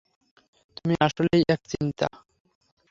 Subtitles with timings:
[0.77, 1.99] তুমি আসলেই এক চিজ!